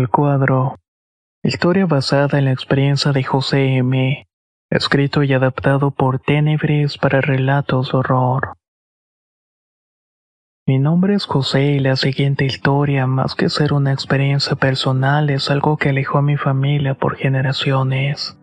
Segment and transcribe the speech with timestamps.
[0.00, 0.76] El cuadro.
[1.42, 4.26] Historia basada en la experiencia de José M.
[4.70, 8.54] Escrito y adaptado por Tenebres para relatos de horror.
[10.66, 15.50] Mi nombre es José y la siguiente historia, más que ser una experiencia personal, es
[15.50, 18.38] algo que alejó a mi familia por generaciones.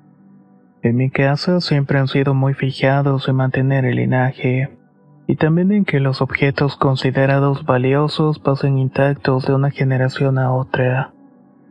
[0.84, 4.78] En mi casa siempre han sido muy fijados en mantener el linaje,
[5.26, 11.16] y también en que los objetos considerados valiosos pasen intactos de una generación a otra.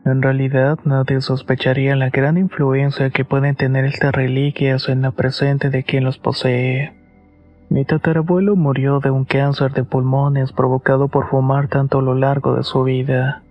[0.07, 5.69] En realidad nadie sospecharía la gran influencia que pueden tener estas reliquias en la presente
[5.69, 6.95] de quien los posee.
[7.71, 12.55] Mi tatarabuelo murió de un cáncer de pulmones provocado por fumar tanto a lo largo
[12.55, 13.43] de su vida.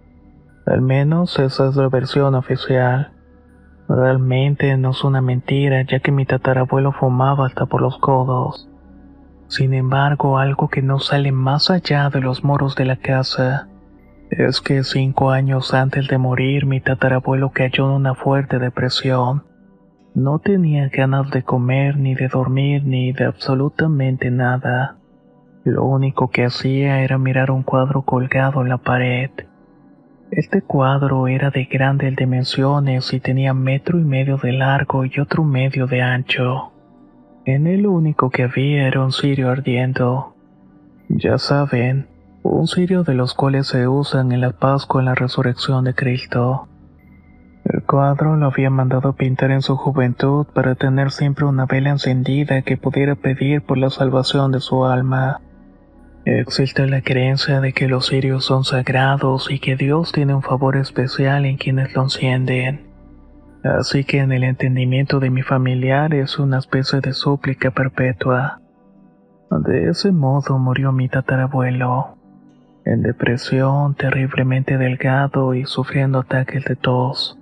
[0.65, 3.11] Al menos esa es la versión oficial.
[3.89, 8.69] Realmente no es una mentira ya que mi tatarabuelo fumaba hasta por los codos.
[9.49, 13.67] Sin embargo, algo que no sale más allá de los muros de la casa
[14.37, 19.43] es que cinco años antes de morir mi tatarabuelo cayó en una fuerte depresión.
[20.13, 24.97] No tenía ganas de comer, ni de dormir, ni de absolutamente nada.
[25.63, 29.29] Lo único que hacía era mirar un cuadro colgado en la pared.
[30.31, 35.43] Este cuadro era de grandes dimensiones y tenía metro y medio de largo y otro
[35.43, 36.71] medio de ancho.
[37.45, 40.35] En él lo único que había era un cirio ardiendo.
[41.09, 42.07] Ya saben,
[42.51, 46.67] un cirio de los cuales se usan en la Pascua en la resurrección de Cristo.
[47.63, 52.61] El cuadro lo había mandado pintar en su juventud para tener siempre una vela encendida
[52.61, 55.41] que pudiera pedir por la salvación de su alma.
[56.25, 60.77] Existe la creencia de que los cirios son sagrados y que Dios tiene un favor
[60.77, 62.91] especial en quienes lo encienden.
[63.63, 68.61] Así que en el entendimiento de mi familiar es una especie de súplica perpetua.
[69.49, 72.14] De ese modo murió mi tatarabuelo
[72.85, 77.37] en depresión, terriblemente delgado y sufriendo ataques de tos.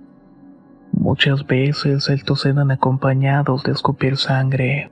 [0.92, 4.90] Muchas veces el eran acompañados de escupir sangre.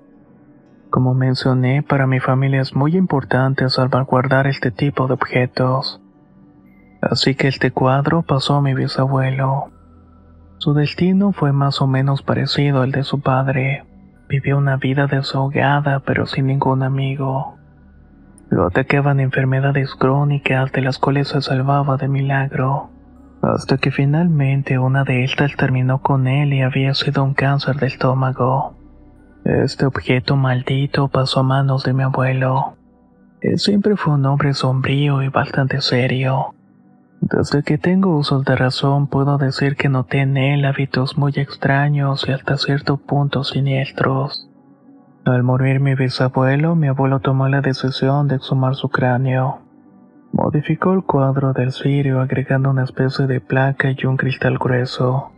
[0.91, 6.03] Como mencioné, para mi familia es muy importante salvaguardar este tipo de objetos.
[7.01, 9.71] Así que este cuadro pasó a mi bisabuelo.
[10.59, 13.85] Su destino fue más o menos parecido al de su padre.
[14.29, 17.59] Vivió una vida desahogada pero sin ningún amigo.
[18.53, 22.91] Lo atacaban enfermedades crónicas de las cuales se salvaba de milagro,
[23.41, 27.87] hasta que finalmente una de estas terminó con él y había sido un cáncer de
[27.87, 28.75] estómago.
[29.47, 32.77] Este objeto maldito pasó a manos de mi abuelo.
[33.41, 36.55] Él siempre fue un hombre sombrío y bastante serio.
[37.23, 42.29] Desde que tengo usos de razón puedo decir que noté en él hábitos muy extraños
[42.29, 44.52] y hasta cierto punto siniestros.
[45.25, 49.61] Al morir mi bisabuelo, mi abuelo tomó la decisión de exhumar su cráneo.
[50.33, 55.31] Modificó el cuadro del cirio agregando una especie de placa y un cristal grueso.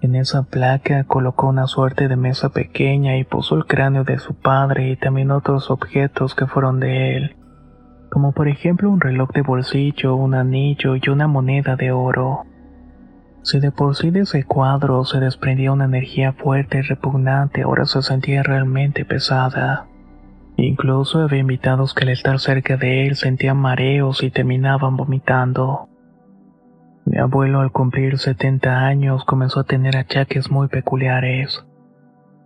[0.00, 4.34] En esa placa colocó una suerte de mesa pequeña y puso el cráneo de su
[4.34, 7.36] padre y también otros objetos que fueron de él,
[8.10, 12.46] como por ejemplo un reloj de bolsillo, un anillo y una moneda de oro.
[13.48, 17.86] Si de por sí de ese cuadro se desprendía una energía fuerte y repugnante, ahora
[17.86, 19.86] se sentía realmente pesada.
[20.58, 25.88] Incluso había invitados que al estar cerca de él sentían mareos y terminaban vomitando.
[27.06, 31.64] Mi abuelo al cumplir 70 años comenzó a tener achaques muy peculiares.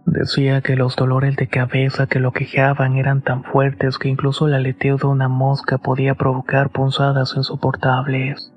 [0.06, 4.55] Decía que los dolores de cabeza que lo quejaban eran tan fuertes que incluso el
[4.55, 8.52] aleteo de una mosca podía provocar punzadas insoportables.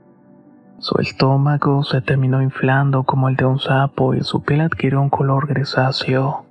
[0.79, 5.09] Su estómago se terminó inflando como el de un sapo y su piel adquirió un
[5.09, 6.45] color grisáceo.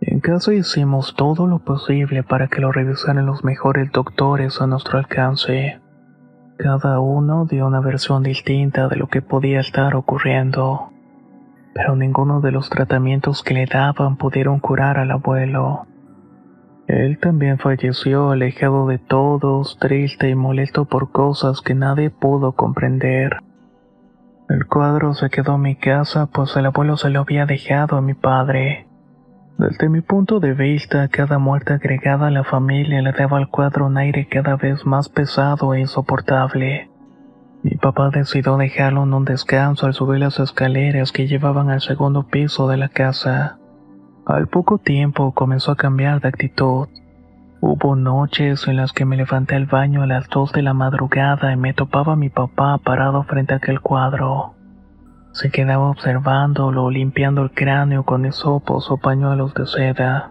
[0.00, 4.98] En casa hicimos todo lo posible para que lo revisaran los mejores doctores a nuestro
[4.98, 5.80] alcance.
[6.56, 10.90] Cada uno dio una versión distinta de lo que podía estar ocurriendo,
[11.74, 15.86] pero ninguno de los tratamientos que le daban pudieron curar al abuelo.
[16.86, 23.38] Él también falleció alejado de todos, triste y molesto por cosas que nadie pudo comprender.
[24.48, 28.02] El cuadro se quedó en mi casa pues el abuelo se lo había dejado a
[28.02, 28.86] mi padre.
[29.58, 33.86] Desde mi punto de vista, cada muerte agregada a la familia le daba al cuadro
[33.86, 36.90] un aire cada vez más pesado e insoportable.
[37.62, 42.24] Mi papá decidió dejarlo en un descanso al subir las escaleras que llevaban al segundo
[42.24, 43.58] piso de la casa.
[44.26, 46.86] Al poco tiempo comenzó a cambiar de actitud.
[47.60, 51.52] Hubo noches en las que me levanté al baño a las dos de la madrugada
[51.52, 54.54] y me topaba a mi papá parado frente a aquel cuadro.
[55.32, 60.30] Se quedaba observándolo, limpiando el cráneo con hisopos o pañuelos de seda.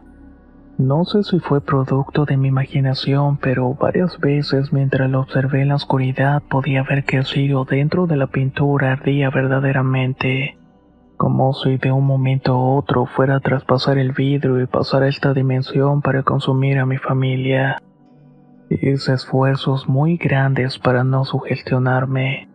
[0.78, 5.68] No sé si fue producto de mi imaginación, pero varias veces mientras lo observé en
[5.70, 10.58] la oscuridad podía ver que el cirio dentro de la pintura ardía verdaderamente,
[11.22, 15.08] como si de un momento a otro fuera a traspasar el vidrio y pasar a
[15.08, 17.80] esta dimensión para consumir a mi familia.
[18.72, 22.50] Hice esfuerzos muy grandes para no sugestionarme.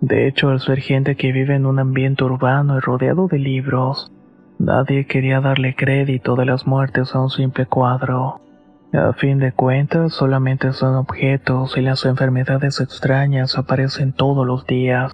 [0.00, 4.12] De hecho, al ser gente que vive en un ambiente urbano y rodeado de libros,
[4.60, 8.40] Nadie quería darle crédito de las muertes a un simple cuadro.
[8.92, 15.12] A fin de cuentas, solamente son objetos y las enfermedades extrañas aparecen todos los días.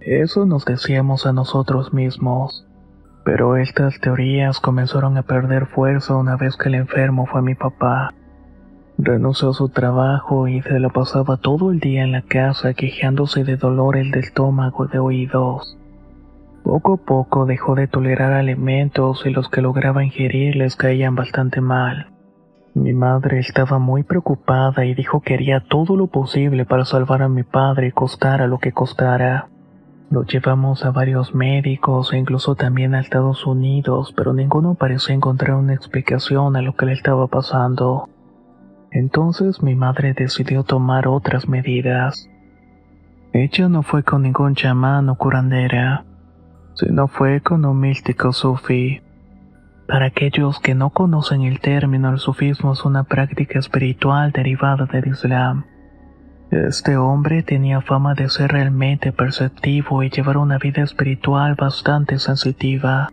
[0.00, 2.66] Eso nos decíamos a nosotros mismos.
[3.22, 8.14] Pero estas teorías comenzaron a perder fuerza una vez que el enfermo fue mi papá.
[8.96, 13.44] Renunció a su trabajo y se lo pasaba todo el día en la casa quejándose
[13.44, 15.76] de dolores de estómago y de oídos.
[16.64, 21.60] Poco a poco dejó de tolerar alimentos y los que lograba ingerir les caían bastante
[21.60, 22.10] mal.
[22.74, 27.28] Mi madre estaba muy preocupada y dijo que haría todo lo posible para salvar a
[27.28, 29.48] mi padre costara lo que costara.
[30.10, 35.56] Lo llevamos a varios médicos e incluso también a Estados Unidos, pero ninguno parecía encontrar
[35.56, 38.08] una explicación a lo que le estaba pasando.
[38.90, 42.28] Entonces mi madre decidió tomar otras medidas.
[43.32, 46.04] Ella no fue con ningún chamán o curandera
[46.88, 49.02] no fue con un místico sufí.
[49.86, 55.08] Para aquellos que no conocen el término, el sufismo es una práctica espiritual derivada del
[55.08, 55.64] Islam.
[56.50, 63.10] Este hombre tenía fama de ser realmente perceptivo y llevar una vida espiritual bastante sensitiva.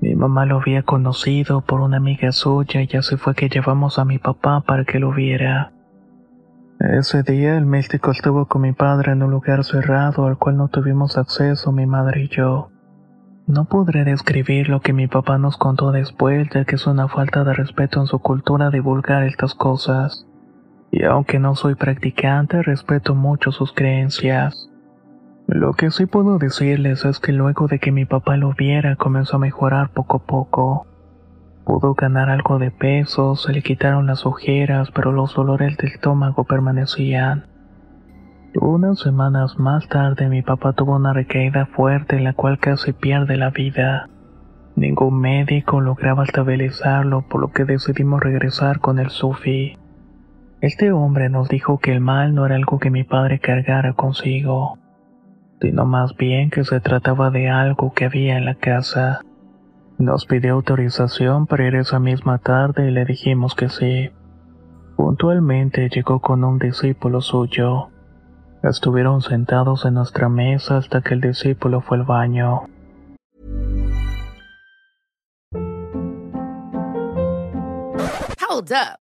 [0.00, 4.04] Mi mamá lo había conocido por una amiga suya y así fue que llevamos a
[4.04, 5.72] mi papá para que lo viera.
[6.78, 10.68] Ese día el místico estuvo con mi padre en un lugar cerrado al cual no
[10.68, 12.70] tuvimos acceso mi madre y yo.
[13.48, 17.42] No podré describir lo que mi papá nos contó después de que es una falta
[17.42, 20.26] de respeto en su cultura divulgar estas cosas.
[20.96, 24.70] Y aunque no soy practicante, respeto mucho sus creencias.
[25.48, 29.34] Lo que sí puedo decirles es que luego de que mi papá lo viera comenzó
[29.36, 30.86] a mejorar poco a poco.
[31.64, 36.44] Pudo ganar algo de peso, se le quitaron las ojeras, pero los dolores del estómago
[36.44, 37.48] permanecían.
[38.60, 43.36] Unas semanas más tarde mi papá tuvo una recaída fuerte en la cual casi pierde
[43.36, 44.08] la vida.
[44.76, 49.76] Ningún médico lograba estabilizarlo por lo que decidimos regresar con el sufi.
[50.64, 54.78] Este hombre nos dijo que el mal no era algo que mi padre cargara consigo,
[55.60, 59.20] sino más bien que se trataba de algo que había en la casa.
[59.98, 64.10] Nos pidió autorización para ir esa misma tarde y le dijimos que sí.
[64.96, 67.90] Puntualmente llegó con un discípulo suyo.
[68.62, 72.62] Estuvieron sentados en nuestra mesa hasta que el discípulo fue al baño.
[78.48, 79.03] Hold up.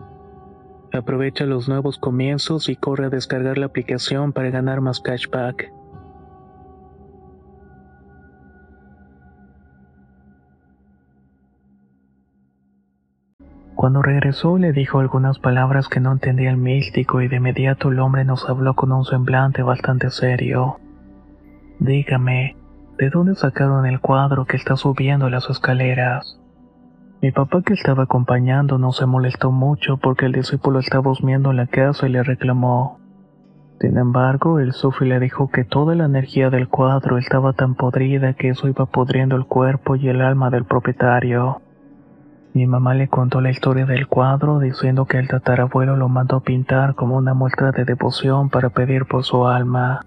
[0.93, 5.71] Aprovecha los nuevos comienzos y corre a descargar la aplicación para ganar más cashback.
[13.81, 17.99] Cuando regresó le dijo algunas palabras que no entendía el místico y de inmediato el
[17.99, 20.77] hombre nos habló con un semblante bastante serio.
[21.79, 22.57] Dígame,
[22.97, 26.40] ¿de dónde sacaron el cuadro que está subiendo las escaleras?
[27.21, 31.67] Mi papá que estaba acompañándonos se molestó mucho porque el discípulo estaba husmeando en la
[31.67, 32.99] casa y le reclamó.
[33.79, 38.33] Sin embargo, el sufi le dijo que toda la energía del cuadro estaba tan podrida
[38.33, 41.61] que eso iba podriendo el cuerpo y el alma del propietario.
[42.55, 46.95] Mi mamá le contó la historia del cuadro diciendo que el tatarabuelo lo mandó pintar
[46.95, 50.01] como una muestra de devoción para pedir por su alma.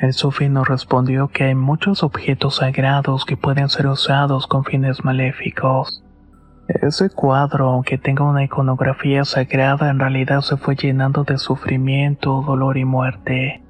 [0.00, 5.04] El sufi nos respondió que hay muchos objetos sagrados que pueden ser usados con fines
[5.04, 6.02] maléficos.
[6.68, 12.78] Ese cuadro, aunque tenga una iconografía sagrada, en realidad se fue llenando de sufrimiento, dolor
[12.78, 13.62] y muerte.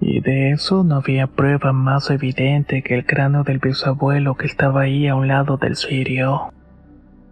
[0.00, 4.82] Y de eso no había prueba más evidente que el cráneo del bisabuelo que estaba
[4.82, 6.52] ahí a un lado del cirio.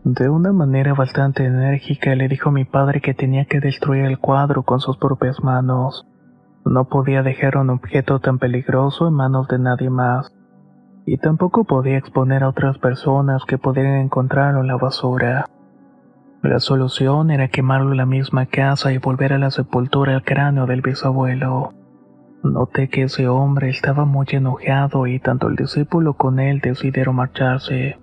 [0.02, 4.64] De una manera bastante enérgica le dijo mi padre que tenía que destruir el cuadro
[4.64, 6.08] con sus propias manos.
[6.64, 10.32] No podía dejar un objeto tan peligroso en manos de nadie más.
[11.04, 15.46] Y tampoco podía exponer a otras personas que pudieran encontrarlo en la basura.
[16.42, 20.66] La solución era quemarlo en la misma casa y volver a la sepultura el cráneo
[20.66, 21.72] del bisabuelo.
[22.42, 27.98] Noté que ese hombre estaba muy enojado y tanto el discípulo con él decidieron marcharse.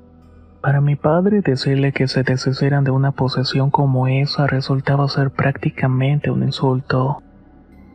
[0.62, 6.32] Para mi padre decirle que se deshicieran de una posesión como esa resultaba ser prácticamente
[6.32, 7.22] un insulto.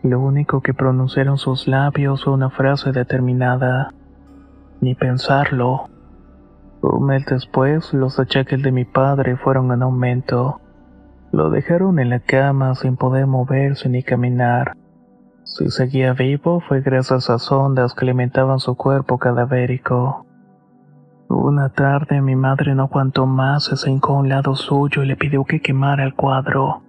[0.04, 3.94] Lo único que pronunciaron sus labios fue una frase determinada.
[4.82, 5.88] Ni pensarlo.
[6.82, 10.60] Un mes después, los achaques de mi padre fueron en aumento.
[11.32, 14.76] Lo dejaron en la cama sin poder moverse ni caminar.
[15.44, 20.26] Si seguía vivo fue gracias a sondas que alimentaban su cuerpo cadavérico.
[21.30, 25.16] Una tarde mi madre no aguantó más, se hincó a un lado suyo y le
[25.16, 26.82] pidió que quemara el cuadro,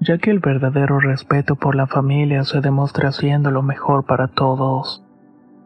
[0.00, 5.04] ya que el verdadero respeto por la familia se demuestra haciendo lo mejor para todos,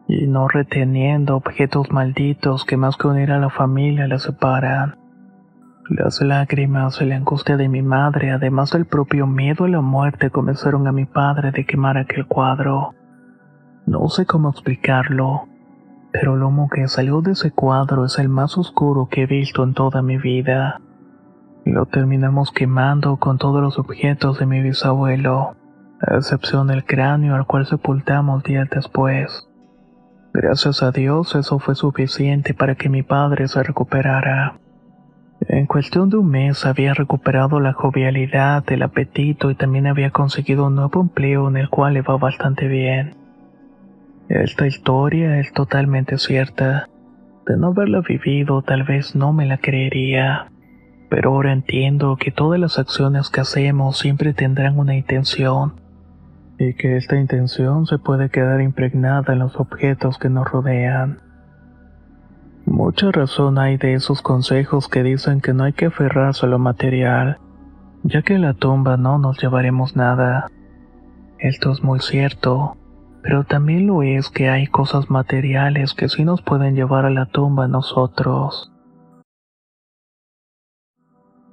[0.07, 4.97] y no reteniendo objetos malditos que más que unir a la familia la separan.
[5.89, 10.29] Las lágrimas y la angustia de mi madre, además del propio miedo a la muerte,
[10.29, 12.93] convencieron a mi padre de quemar aquel cuadro.
[13.85, 15.49] No sé cómo explicarlo
[16.11, 19.63] pero el humo que salió de ese cuadro es el más oscuro que he visto
[19.63, 20.81] en toda mi vida.
[21.65, 25.55] Lo terminamos quemando con todos los objetos de mi bisabuelo,
[26.01, 29.47] a excepción del cráneo al cual sepultamos días después.
[30.33, 34.59] Gracias a Dios eso fue suficiente para que mi padre se recuperara.
[35.47, 40.67] En cuestión de un mes había recuperado la jovialidad, el apetito y también había conseguido
[40.67, 43.15] un nuevo empleo en el cual le va bastante bien.
[44.27, 46.87] Esta historia es totalmente cierta.
[47.47, 50.51] De no haberla vivido tal vez no me la creería.
[51.09, 55.73] Pero ahora entiendo que todas las acciones que hacemos siempre tendrán una intención.
[56.57, 61.19] Y que esta intención se puede quedar impregnada en los objetos que nos rodean.
[62.65, 66.59] Mucha razón hay de esos consejos que dicen que no hay que aferrarse a lo
[66.59, 67.39] material,
[68.03, 70.47] ya que a la tumba no nos llevaremos nada.
[71.39, 72.77] Esto es muy cierto
[73.21, 77.25] pero también lo es que hay cosas materiales que sí nos pueden llevar a la
[77.25, 78.71] tumba nosotros.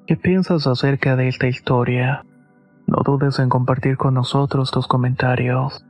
[0.06, 2.25] ¿Qué piensas acerca de esta historia?
[2.86, 5.84] No dudes en compartir con nosotros tus comentarios,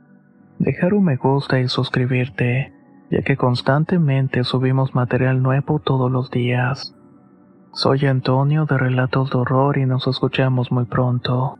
[0.57, 2.73] dejar un me gusta y suscribirte,
[3.11, 6.95] ya que constantemente subimos material nuevo todos los días.
[7.73, 11.59] Soy Antonio de Relatos de Horror y nos escuchamos muy pronto.